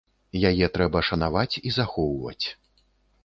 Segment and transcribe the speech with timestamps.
[0.49, 2.45] Яе трэба шанаваць і захоўваць.